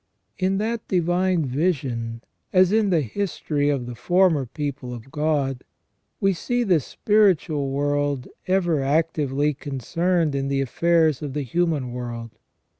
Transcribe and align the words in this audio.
In 0.39 0.57
that 0.57 0.87
divine 0.87 1.45
vision, 1.45 2.23
as 2.51 2.71
in 2.71 2.89
the 2.89 3.01
history 3.01 3.69
of 3.69 3.85
the 3.85 3.93
former 3.93 4.47
people 4.47 4.95
of 4.95 5.11
God, 5.11 5.63
we 6.19 6.33
see 6.33 6.63
the 6.63 6.79
spiritual 6.79 7.69
world 7.69 8.27
ever 8.47 8.81
actively 8.81 9.53
concerned 9.53 10.33
in 10.33 10.47
the 10.47 10.59
affairs 10.59 11.21
of 11.21 11.33
the 11.33 11.43
human 11.43 11.91
world. 11.91 12.31